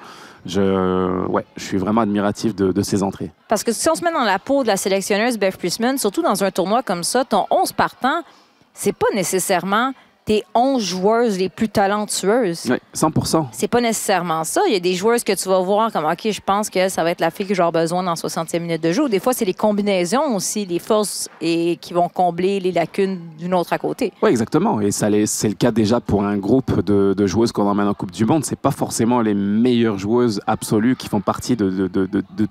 [0.45, 3.31] je, ouais, je suis vraiment admiratif de, de ses entrées.
[3.49, 6.21] Parce que si on se met dans la peau de la sélectionneuse Beth Priestman, surtout
[6.21, 8.21] dans un tournoi comme ça, ton 11 partant,
[8.73, 9.91] c'est pas nécessairement
[10.27, 12.67] tes 11 joueuses les plus talentueuses.
[12.69, 13.11] Oui, 100
[13.53, 14.59] C'est pas nécessairement ça.
[14.67, 17.01] Il y a des joueuses que tu vas voir comme, OK, je pense que ça
[17.05, 19.07] va être la fille que j'aurai besoin dans 60e minute de jeu.
[19.07, 23.53] Des fois, c'est les combinaisons aussi, les forces et qui vont combler les lacunes d'une
[23.53, 24.11] autre à côté.
[24.21, 24.81] Oui, exactement.
[24.81, 27.93] Et ça, c'est le cas déjà pour un groupe de, de joueuses qu'on emmène en
[27.93, 28.43] Coupe du Monde.
[28.43, 31.87] C'est pas forcément les meilleures joueuses absolues qui font partie de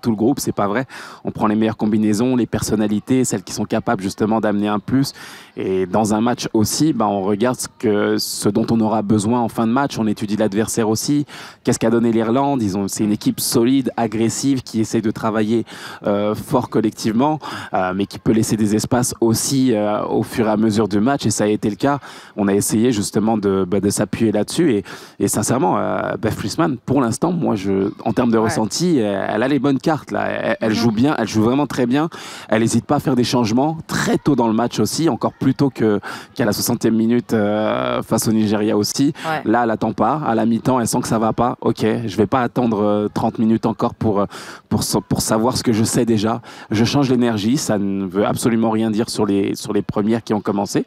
[0.00, 0.40] tout le groupe.
[0.40, 0.86] C'est pas vrai.
[1.24, 5.12] On prend les meilleures combinaisons, les personnalités, celles qui sont capables justement d'amener un plus.
[5.58, 9.40] Et dans un match aussi, bah, on regarde ce, que, ce dont on aura besoin
[9.40, 9.98] en fin de match.
[9.98, 11.26] On étudie l'adversaire aussi.
[11.64, 12.62] Qu'est-ce qu'a donné l'Irlande?
[12.88, 15.64] C'est une équipe solide, agressive, qui essaie de travailler
[16.06, 17.38] euh, fort collectivement,
[17.74, 21.00] euh, mais qui peut laisser des espaces aussi euh, au fur et à mesure du
[21.00, 21.26] match.
[21.26, 21.98] Et ça a été le cas.
[22.36, 24.72] On a essayé justement de, bah, de s'appuyer là-dessus.
[24.72, 24.84] Et,
[25.18, 25.76] et sincèrement,
[26.20, 28.44] Beth Friesman, pour l'instant, moi, je, en termes de Ouais.
[28.44, 30.10] ressenti, elle, a les bonnes cartes.
[30.10, 30.26] Là.
[30.28, 32.08] Elle, elle joue bien, elle joue vraiment très bien.
[32.48, 35.54] Elle n'hésite pas à faire des changements très tôt dans le match aussi, encore plus
[35.54, 39.12] tôt qu'à la 60e minute euh, face au Nigeria aussi.
[39.28, 39.42] Ouais.
[39.44, 40.20] Là, elle attend pas.
[40.26, 41.56] À la mi-temps, elle sent que ça va pas.
[41.60, 44.26] Ok, je vais pas attendre euh, 30 minutes encore pour, euh,
[44.68, 46.40] pour, pour savoir ce que je sais déjà.
[46.70, 47.56] Je change l'énergie.
[47.56, 50.84] Ça ne veut absolument rien dire sur les, sur les premières qui ont commencé.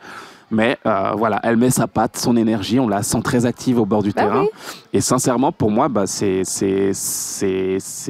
[0.51, 2.79] Mais euh, voilà, elle met sa patte, son énergie.
[2.79, 4.41] On la sent très active au bord du Ben terrain.
[4.41, 4.49] oui.
[4.93, 6.43] Et sincèrement, pour moi, bah, c'est,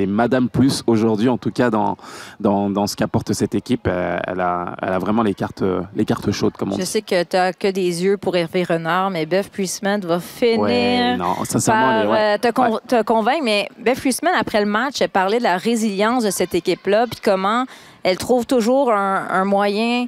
[0.07, 1.97] Madame Plus aujourd'hui, en tout cas dans,
[2.39, 3.87] dans, dans ce qu'apporte cette équipe.
[3.87, 5.63] Euh, Elle a, elle a vraiment les cartes,
[5.95, 6.85] les cartes chaudes, comme on Je dit.
[6.85, 10.59] sais que tu n'as que des yeux pour Hervé Renard, mais Beth Priestman va finir.
[10.59, 12.35] Ouais, non, sincèrement, par ouais.
[12.35, 15.57] euh, te, con- te convaincre, mais Beth Friesman, après le match, elle parlait de la
[15.57, 17.65] résilience de cette équipe-là, puis comment
[18.03, 20.05] elle trouve toujours un, un moyen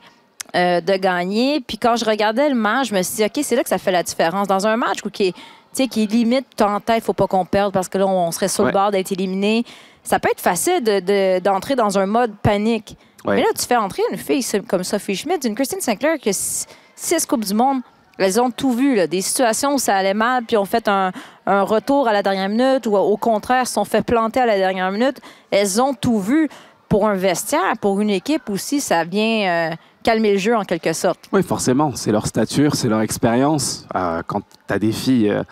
[0.55, 1.61] euh, de gagner.
[1.61, 3.77] Puis quand je regardais le match, je me suis dit, OK, c'est là que ça
[3.77, 4.47] fait la différence.
[4.47, 5.39] Dans un match où qui est, tu
[5.73, 8.47] sais, qui est limite, en tête, faut pas qu'on perde parce que là, on serait
[8.49, 9.63] sur le bord d'être éliminé.
[10.03, 12.97] Ça peut être facile de- de- d'entrer dans un mode panique.
[13.23, 13.35] Ouais.
[13.35, 16.33] Mais là, tu fais entrer une fille comme Sophie Schmidt, une Christine Sinclair qui a
[16.33, 17.81] six, six Coupes du Monde.
[18.17, 21.11] Elles ont tout vu, là, des situations où ça allait mal, puis ont fait un,
[21.45, 24.57] un retour à la dernière minute, ou au contraire, se sont fait planter à la
[24.57, 25.19] dernière minute.
[25.51, 26.49] Elles ont tout vu.
[26.89, 30.93] Pour un vestiaire, pour une équipe aussi, ça vient euh, calmer le jeu en quelque
[30.93, 31.19] sorte.
[31.31, 31.93] Oui, forcément.
[31.95, 33.85] C'est leur stature, c'est leur expérience.
[33.95, 35.43] Euh, quand tu as des filles euh,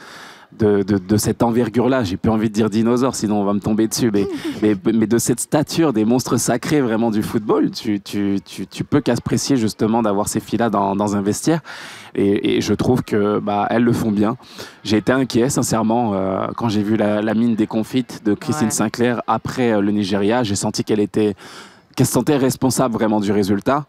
[0.57, 3.59] de, de, de cette envergure-là, j'ai plus envie de dire dinosaure, sinon on va me
[3.59, 4.27] tomber dessus, mais,
[4.61, 8.83] mais, mais de cette stature, des monstres sacrés vraiment du football, tu, tu, tu, tu
[8.83, 11.61] peux qu'apprécier justement d'avoir ces filles-là dans, dans un vestiaire.
[12.15, 14.35] Et, et je trouve que bah, elles le font bien.
[14.83, 18.71] J'ai été inquiet, sincèrement, euh, quand j'ai vu la, la mine déconfite de Christine Ouais.
[18.71, 20.43] Sinclair après euh, le Nigeria.
[20.43, 21.35] J'ai senti qu'elle était,
[21.95, 23.85] qu'elle se sentait responsable vraiment du résultat.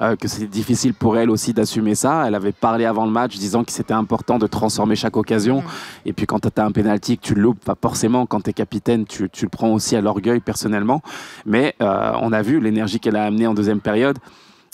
[0.00, 2.24] Euh, que c'était difficile pour elle aussi d'assumer ça.
[2.26, 5.64] Elle avait parlé avant le match disant que c'était important de transformer chaque occasion.
[6.06, 8.50] Et puis quand tu as un penalty que tu le loupes, pas forcément quand tu
[8.50, 11.02] es capitaine, tu, tu le prends aussi à l'orgueil personnellement.
[11.46, 14.18] Mais euh, on a vu l'énergie qu'elle a amenée en deuxième période.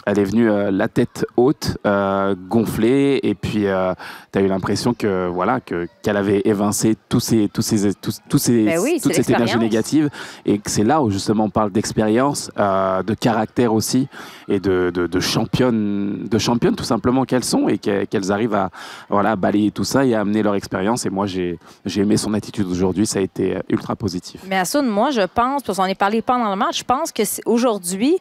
[0.07, 3.97] Elle est venue euh, la tête haute, euh, gonflée, et puis tu as
[4.43, 8.64] eu l'impression que voilà que qu'elle avait évincé tous ces, tous ces, tous, tous ces,
[8.64, 10.11] Ben oui, toute cette énergie négative,
[10.45, 14.09] et que c'est là où justement on parle d'expérience, euh, de caractère aussi,
[14.49, 18.71] et de, de, de championnes, de championnes tout simplement qu'elles sont, et qu'elles arrivent à
[19.09, 21.07] voilà balayer tout ça et à amener leur expérience.
[21.07, 24.43] Et moi j'ai j'ai aimé son attitude aujourd'hui, ça a été euh, ultra positif.
[24.49, 27.25] Mais Assoun, moi, je pense, parce qu'on est parlé pendant le match, je pense que
[27.25, 28.17] c'est- aujourd'hui,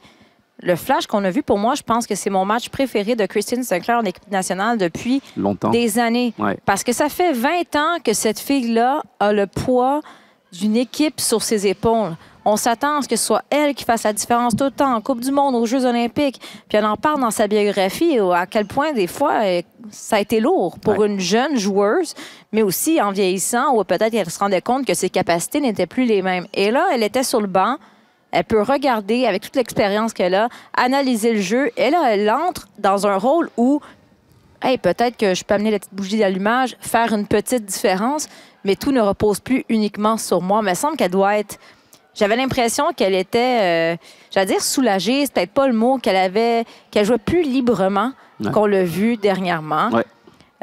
[0.63, 3.25] le flash qu'on a vu, pour moi, je pense que c'est mon match préféré de
[3.25, 5.69] Christine Sinclair en équipe nationale depuis Longtemps.
[5.71, 6.33] des années.
[6.39, 6.57] Ouais.
[6.65, 10.01] Parce que ça fait 20 ans que cette fille-là a le poids
[10.51, 12.15] d'une équipe sur ses épaules.
[12.45, 14.93] On s'attend à ce que ce soit elle qui fasse la différence tout le temps
[14.93, 16.39] en Coupe du Monde, aux Jeux olympiques.
[16.67, 20.19] Puis elle en parle dans sa biographie à quel point, des fois, euh, ça a
[20.19, 21.07] été lourd pour Ouais.
[21.07, 22.13] une jeune joueuse,
[22.51, 26.03] mais aussi en vieillissant, où peut-être elle se rendait compte que ses capacités n'étaient plus
[26.03, 26.45] les mêmes.
[26.53, 27.77] Et là, elle était sur le banc.
[28.35, 31.69] Elle peut regarder, avec toute l'expérience qu'elle a, analyser le jeu.
[31.77, 33.79] Et là, elle entre dans un rôle où
[34.63, 38.27] hey, peut-être que je peux amener la petite bougie d'allumage, faire une petite différence,
[38.63, 40.61] mais tout ne repose plus uniquement sur moi.
[40.63, 41.57] Mais il me semble qu'elle doit être.
[42.15, 43.97] J'avais l'impression qu'elle était, euh,
[44.31, 48.51] j'allais dire soulagée, c'est peut-être pas le mot, qu'elle avait, qu'elle jouait plus librement Ouais.
[48.51, 49.89] qu'on l'a vu dernièrement.
[49.91, 50.03] Ouais.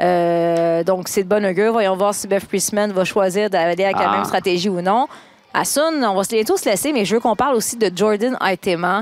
[0.01, 1.71] Euh, donc, c'est de bonne augure.
[1.71, 4.15] Voyons voir si Beth Priestman va choisir d'aller avec la Ah.
[4.17, 5.07] même stratégie ou non.
[5.53, 8.37] Asun, on va se bientôt se laisser, mais je veux qu'on parle aussi de Jordan
[8.41, 9.01] Aitema.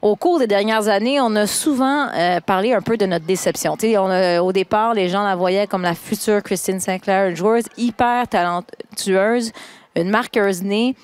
[0.00, 3.76] Au cours des dernières années, on a souvent euh, parlé un peu de notre déception.
[3.82, 7.64] On a- au départ, les gens la voyaient comme la future Christine Sinclair, une joueuse
[7.78, 9.52] hyper talentueuse,
[9.96, 10.94] une marqueuse née.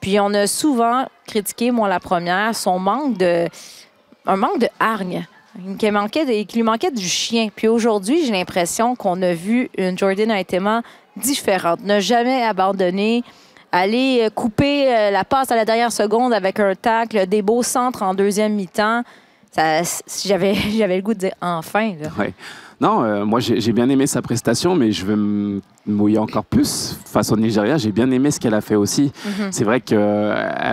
[0.00, 3.46] Puis Puis on a souvent critiqué, moi la première, son manque de.
[4.26, 5.26] un manque de hargne.
[5.78, 7.48] Qui, manquait de- qui lui manquait du chien.
[7.54, 10.82] Puis aujourd'hui, j'ai l'impression qu'on a vu une Jordan Aitema
[11.16, 11.80] différente.
[11.82, 13.24] Ne jamais abandonner,
[13.76, 17.62] aller euh, couper euh, la passe à la dernière seconde avec un tacle, des beaux
[17.62, 19.02] centres en deuxième mi-temps.
[19.56, 21.94] J'avais le goût de dire enfin.
[22.00, 22.08] là.
[22.18, 22.34] Ouais.
[22.78, 26.98] Non, euh, moi j'ai bien aimé sa prestation, mais je veux me mouiller encore plus
[27.06, 27.78] face au Nigeria.
[27.78, 29.12] J'ai bien aimé ce qu'elle a fait aussi.
[29.24, 29.48] Mhm.
[29.50, 29.98] C'est vrai qu'elle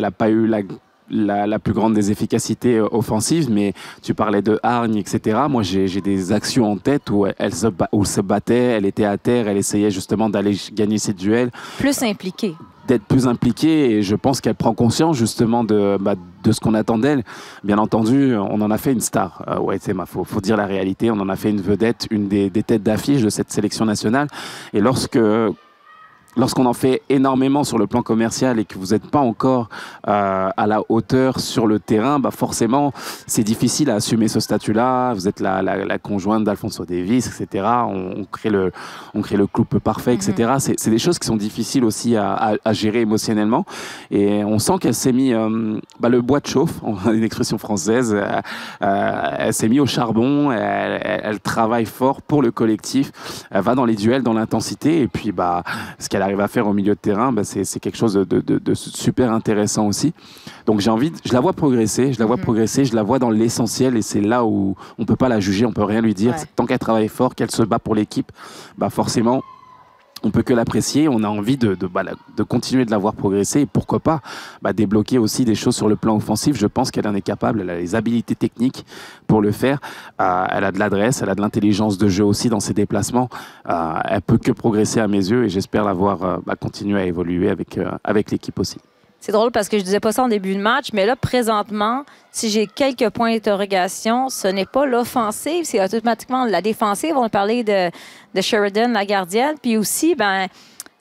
[0.02, 0.60] n'a pas eu la,
[1.10, 5.40] la, la plus grande des efficacités offensives, mais tu parlais de hargne, etc.
[5.50, 9.06] Moi j'ai des actions en tête où elle se, où elle se battait, elle était
[9.06, 12.54] à terre, elle essayait justement d'aller gagner ses duels Plus impliqué.
[12.88, 16.74] D'être plus impliquée et je pense qu'elle prend conscience justement de, bah, de ce qu'on
[16.74, 17.24] attend d'elle.
[17.64, 19.44] Bien entendu, on en a fait une star.
[19.48, 21.10] Euh, ouais, c'est ma faut, faut dire la réalité.
[21.12, 24.28] On en a fait une vedette, une des, des têtes d'affiche de cette sélection nationale.
[24.74, 25.20] Et lorsque
[26.36, 29.70] Lorsqu'on en fait énormément sur le plan commercial et que vous n'êtes pas encore
[30.08, 32.92] euh, à la hauteur sur le terrain, bah forcément,
[33.28, 35.14] c'est difficile à assumer ce statut-là.
[35.14, 37.66] Vous êtes la, la, la conjointe d'Alfonso Davis, etc.
[37.88, 38.72] On, on crée le,
[39.14, 40.54] on crée le couple parfait, etc.
[40.58, 43.66] C'est c'est des choses qui sont difficiles aussi à, à- à gérer émotionnellement.
[44.10, 46.82] Et on sent qu'elle s'est mis euh, bah, le bois de chauffe,
[47.14, 48.12] une expression française.
[48.14, 48.42] euh,
[48.82, 50.52] euh, elle s'est mis au charbon.
[50.52, 53.12] Elle, elle- elle travaille fort pour le collectif.
[53.52, 55.02] Elle va dans les duels, dans l'intensité.
[55.02, 55.64] Et puis, bah,
[56.00, 58.58] ce qu'elle arrive à faire au milieu de terrain, bah, c'est quelque chose de, de-
[58.60, 60.14] de super intéressant aussi.
[60.66, 62.44] Donc j'ai envie, de- je la vois progresser, je la vois Mhm.
[62.44, 65.66] progresser, je la vois dans l'essentiel et c'est là où on peut pas la juger,
[65.66, 66.32] on peut rien lui dire.
[66.34, 66.44] Ouais.
[66.56, 68.32] Tant qu'elle travaille fort, qu'elle se bat pour l'équipe,
[68.78, 69.44] bah forcément.
[70.26, 72.04] On peut que l'apprécier, on a envie bah,
[72.38, 74.22] de continuer de la voir progresser et pourquoi pas
[74.62, 76.58] bah, débloquer aussi des choses sur le plan offensif.
[76.58, 78.86] Je pense qu'elle en est capable, elle a les habilités techniques
[79.28, 79.80] pour le faire.
[80.22, 83.30] Euh, elle a de l'adresse, elle a de l'intelligence de jeu aussi dans ses déplacements.
[83.70, 87.02] Euh, elle peut que progresser à mes yeux et j'espère la voir euh, bah, continuer
[87.02, 88.78] à évoluer avec l'équipe aussi.
[89.26, 92.04] C'est drôle parce que je disais pas ça en début de match, mais là, présentement,
[92.30, 97.16] si j'ai quelques points d'interrogation, ce n'est pas l'offensive, c'est automatiquement la défensive.
[97.16, 97.90] On a parlé de,
[98.36, 99.56] de Sheridan, la gardienne.
[99.62, 100.48] Puis aussi, ben,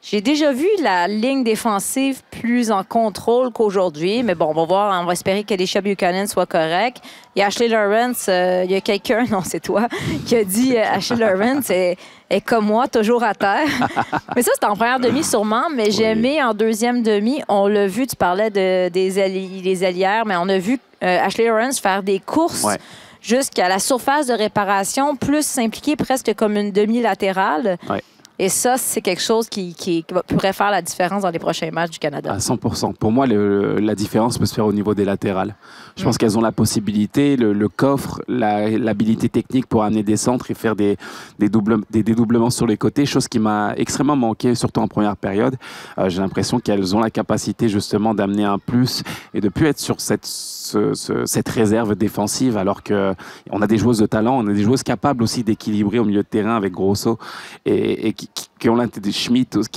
[0.05, 4.25] j'ai déjà vu la ligne défensive plus en contrôle qu'aujourd'hui.
[4.25, 5.01] Mais bon, on va voir.
[5.01, 6.97] On va espérer que Alicia Buchanan soit correct.
[7.37, 9.87] Il y a Ashley Lawrence, euh, il y a quelqu'un, non, c'est toi,
[10.27, 11.97] qui a dit euh, Ashley Lawrence est,
[12.29, 13.69] est comme moi, toujours à terre.
[14.35, 17.41] mais ça, c'est en première demi sûrement, mais j'ai aimé en deuxième demi.
[17.49, 21.25] On l'a vu, tu parlais de, des, alli- des allières, mais on a vu euh,
[21.25, 22.77] Ashley Lawrence faire des courses Ouais.
[23.21, 27.79] jusqu'à la surface de réparation, plus s'impliquer presque comme une demi-latérale.
[27.89, 28.03] Ouais.
[28.45, 31.91] Et ça, c'est quelque chose qui, qui- pourrait faire la différence dans les prochains matchs
[31.93, 32.33] du Canada.
[32.33, 32.93] À 100%.
[32.95, 35.55] Pour moi, le- la différence peut se faire au niveau des latérales.
[35.97, 40.51] Je pense qu'elles ont la possibilité, le, le coffre, l'habilité technique pour amener des centres
[40.51, 40.97] et faire des,
[41.39, 45.17] des, double- des dédoublements sur les côtés, chose qui m'a extrêmement manqué, surtout en première
[45.17, 45.55] période.
[45.99, 49.79] Euh, J'ai l'impression qu'elles ont la capacité justement d'amener un plus et de plus être
[49.79, 53.15] sur cette, ce- ce- cette réserve défensive, alors que
[53.51, 56.23] on a des joueuses de talent, on a des joueuses capables aussi d'équilibrer au milieu
[56.23, 57.19] de terrain avec Grosso
[57.67, 58.71] et, et qui, qui-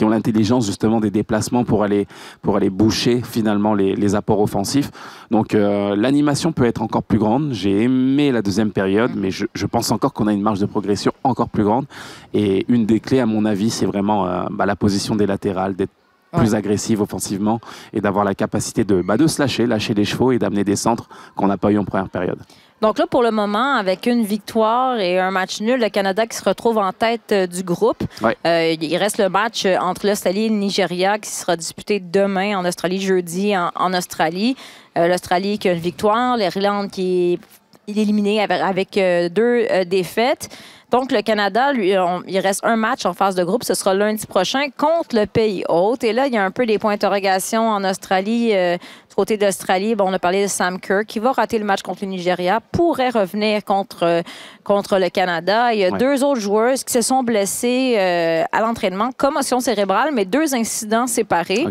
[0.03, 2.07] ont l'intelligence justement des déplacements pour aller
[2.41, 4.91] pour aller boucher finalement les, les apports offensifs.
[5.31, 7.51] Donc euh, l'animation peut être encore plus grande.
[7.53, 10.65] J'ai aimé la deuxième période, mais je, je pense encore qu'on a une marge de
[10.67, 11.85] progression encore plus grande.
[12.33, 15.75] Et une des clés, à mon avis, c'est vraiment euh, bah, la position des latérales,
[15.75, 15.91] d'être
[16.37, 17.59] plus agressive offensivement
[17.93, 20.75] et d'avoir la capacité de, bah, de se lâcher, lâcher les chevaux et d'amener des
[20.75, 22.39] centres qu'on n'a pas eu en première période.
[22.81, 26.35] Donc là, pour le moment, avec une victoire et un match nul, le Canada qui
[26.37, 28.03] se retrouve en tête euh, du groupe.
[28.21, 28.35] Ouais.
[28.45, 32.57] Euh, il reste le match euh, entre l'Australie et le Nigeria qui sera disputé demain
[32.57, 34.57] en Australie, jeudi en, en Australie.
[34.97, 37.39] Euh, L'Australie qui a une victoire, l'Irlande qui
[37.87, 40.49] est éliminée avec, avec, euh, deux défaites.
[40.91, 43.63] Donc, le Canada, lui, on- il reste un match en phase de groupe.
[43.63, 46.03] Ce sera lundi prochain contre le pays hôte.
[46.03, 48.51] Et là, il y a un peu des points d'interrogation en Australie.
[48.53, 51.63] euh, du côté d'Australie, bon, on a parlé de Sam Kerr qui va rater le
[51.65, 54.21] match contre le Nigeria, pourrait revenir contre, euh,
[54.63, 55.73] contre le Canada.
[55.73, 55.97] Il y a Ouais.
[55.97, 61.07] deux autres joueuses qui se sont blessées euh, à l'entraînement, commotion cérébrale, mais deux incidents
[61.07, 61.65] séparés.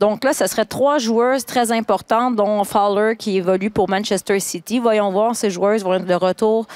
[0.00, 4.78] Donc là, ce serait trois joueuses très importantes, dont Fowler qui évolue pour Manchester City.
[4.78, 6.66] Voyons voir, ces joueuses vont être de retour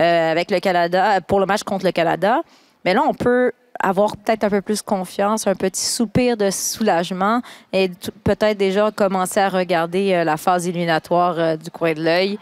[0.00, 2.40] euh, avec le Canada pour le match contre le Canada.
[2.84, 7.40] Mais là, on peut avoir peut-être un peu plus confiance, un petit soupir de soulagement
[7.72, 7.90] et
[8.24, 12.38] peut-être déjà commencer à regarder euh, la phase éliminatoire euh, du coin de l'œil.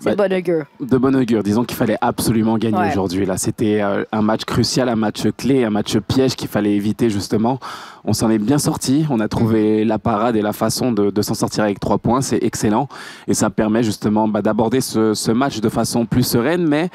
[0.00, 0.64] C'est Bah, bon augure.
[0.80, 1.42] De bon augure.
[1.42, 2.90] Disons qu'il fallait absolument gagner Ouais.
[2.90, 3.26] aujourd'hui.
[3.26, 7.10] Là, c'était euh, un match crucial, un match clé, un match piège qu'il fallait éviter
[7.10, 7.58] justement.
[8.04, 9.06] On s'en est bien sorti.
[9.10, 12.20] On a trouvé la parade et la façon de, de s'en sortir avec trois points.
[12.22, 12.88] C'est excellent
[13.28, 16.88] et ça permet justement bah, d'aborder ce, ce match de façon plus sereine, mais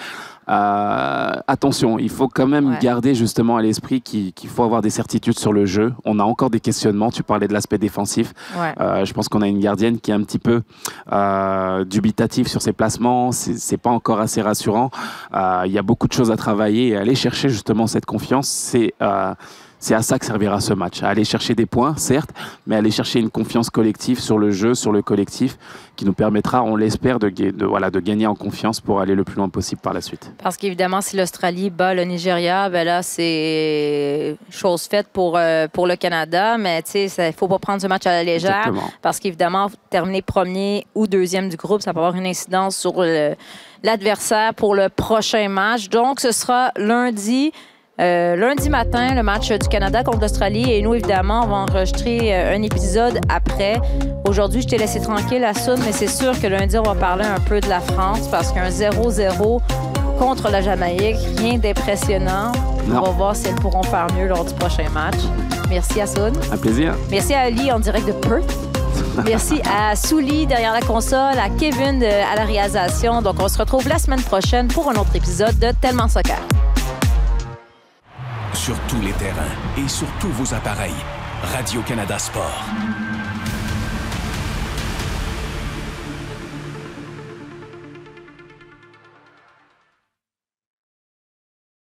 [0.49, 2.77] Euh, attention, il faut quand même Ouais.
[2.81, 5.93] garder justement à l'esprit qu'il faut avoir des certitudes sur le jeu.
[6.05, 7.11] On a encore des questionnements.
[7.11, 8.33] Tu parlais de l'aspect défensif.
[8.57, 8.73] Ouais.
[8.79, 10.61] Euh, je pense qu'on a une gardienne qui est un petit peu
[11.11, 13.31] euh, dubitative sur ses placements.
[13.31, 14.89] C'est c'est pas encore assez rassurant.
[15.33, 18.47] Euh, Il y a beaucoup de choses à travailler et aller chercher justement cette confiance.
[18.47, 19.33] C'est euh,
[19.79, 21.03] c'est à ça que servira ce match.
[21.03, 22.31] À aller chercher des points, certes,
[22.65, 25.57] mais aller chercher une confiance collective sur le jeu, sur le collectif,
[25.95, 27.31] qui nous permettra, on l'espère, de,
[27.65, 30.31] voilà, de gagner en confiance pour aller le plus loin possible par la suite.
[30.41, 35.87] Parce qu'évidemment, si l'Australie bat le Nigeria, ben là, c'est chose faite pour, euh, pour
[35.87, 36.57] le Canada.
[36.57, 38.57] Mais tu sais, il ne faut pas prendre ce match à la légère.
[38.57, 38.91] Exactement.
[39.01, 43.03] Parce qu'évidemment, terminer premier ou deuxième du groupe, ça peut avoir une incidence sur
[43.83, 45.89] l'adversaire pour le prochain match.
[45.89, 47.51] Donc, ce sera lundi.
[47.99, 50.71] Euh, lundi matin, le match du Canada contre l'Australie.
[50.71, 53.77] Et nous, évidemment, on va enregistrer euh, un épisode après.
[54.27, 57.25] Aujourd'hui, je t'ai laissé tranquille à Soud, mais c'est sûr que lundi, on va parler
[57.25, 59.59] un peu de la France parce qu'un 0-0
[60.19, 62.51] contre la Jamaïque, rien d'impressionnant.
[62.89, 65.17] On va voir si elles pourront faire mieux lors du prochain match.
[65.69, 66.05] Merci à.
[66.51, 66.93] Un plaisir.
[67.11, 68.55] Merci à Ali en direct de Perth.
[69.25, 73.21] Merci à Souli derrière la console, à Kevin de- à la réalisation.
[73.21, 76.37] Donc, on se retrouve la semaine prochaine pour un autre épisode de Tellement Soccer.
[78.53, 80.91] Sur tous les terrains et sur tous vos appareils.
[81.43, 82.65] Radio-Canada Sport.